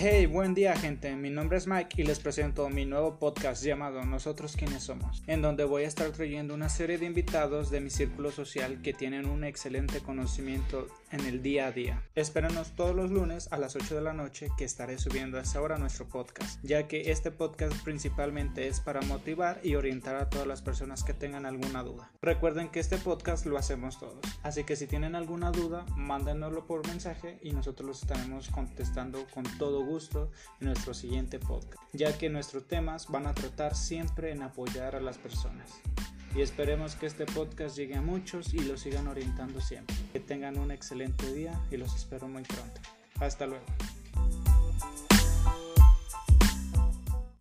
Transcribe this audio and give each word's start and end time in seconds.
Hey, 0.00 0.26
buen 0.26 0.54
día 0.54 0.76
gente, 0.76 1.16
mi 1.16 1.28
nombre 1.28 1.58
es 1.58 1.66
Mike 1.66 2.00
y 2.00 2.04
les 2.04 2.20
presento 2.20 2.68
mi 2.68 2.86
nuevo 2.86 3.18
podcast 3.18 3.64
llamado 3.64 4.04
Nosotros 4.04 4.54
quienes 4.56 4.84
somos, 4.84 5.24
en 5.26 5.42
donde 5.42 5.64
voy 5.64 5.82
a 5.82 5.88
estar 5.88 6.08
trayendo 6.10 6.54
una 6.54 6.68
serie 6.68 6.98
de 6.98 7.06
invitados 7.06 7.68
de 7.72 7.80
mi 7.80 7.90
círculo 7.90 8.30
social 8.30 8.80
que 8.80 8.92
tienen 8.92 9.26
un 9.26 9.42
excelente 9.42 9.98
conocimiento 9.98 10.86
en 11.10 11.26
el 11.26 11.42
día 11.42 11.66
a 11.66 11.72
día. 11.72 12.00
Espérenos 12.14 12.76
todos 12.76 12.94
los 12.94 13.10
lunes 13.10 13.48
a 13.50 13.58
las 13.58 13.74
8 13.74 13.96
de 13.96 14.02
la 14.02 14.12
noche 14.12 14.50
que 14.56 14.64
estaré 14.64 14.98
subiendo 14.98 15.36
a 15.36 15.42
esa 15.42 15.60
hora 15.60 15.78
nuestro 15.78 16.06
podcast, 16.06 16.62
ya 16.62 16.86
que 16.86 17.10
este 17.10 17.32
podcast 17.32 17.74
principalmente 17.82 18.68
es 18.68 18.78
para 18.78 19.00
motivar 19.00 19.58
y 19.64 19.74
orientar 19.74 20.14
a 20.14 20.30
todas 20.30 20.46
las 20.46 20.62
personas 20.62 21.02
que 21.02 21.12
tengan 21.12 21.44
alguna 21.44 21.82
duda. 21.82 22.12
Recuerden 22.22 22.68
que 22.68 22.78
este 22.78 22.98
podcast 22.98 23.46
lo 23.46 23.58
hacemos 23.58 23.98
todos, 23.98 24.20
así 24.44 24.62
que 24.62 24.76
si 24.76 24.86
tienen 24.86 25.16
alguna 25.16 25.50
duda, 25.50 25.86
mándenoslo 25.96 26.68
por 26.68 26.86
mensaje 26.86 27.40
y 27.42 27.50
nosotros 27.50 27.88
los 27.88 28.02
estaremos 28.02 28.48
contestando 28.50 29.26
con 29.34 29.42
todo 29.58 29.80
gusto 29.80 29.87
en 30.60 30.66
nuestro 30.66 30.94
siguiente 30.94 31.38
podcast, 31.38 31.82
ya 31.92 32.16
que 32.16 32.28
nuestros 32.28 32.66
temas 32.66 33.08
van 33.08 33.26
a 33.26 33.34
tratar 33.34 33.74
siempre 33.74 34.32
en 34.32 34.42
apoyar 34.42 34.94
a 34.94 35.00
las 35.00 35.18
personas. 35.18 35.80
Y 36.34 36.42
esperemos 36.42 36.94
que 36.94 37.06
este 37.06 37.24
podcast 37.24 37.76
llegue 37.76 37.96
a 37.96 38.02
muchos 38.02 38.52
y 38.52 38.58
los 38.58 38.80
sigan 38.80 39.08
orientando 39.08 39.60
siempre. 39.60 39.96
Que 40.12 40.20
tengan 40.20 40.58
un 40.58 40.70
excelente 40.70 41.32
día 41.32 41.58
y 41.70 41.78
los 41.78 41.94
espero 41.96 42.28
muy 42.28 42.42
pronto. 42.42 42.80
Hasta 43.18 43.46
luego. 43.46 43.64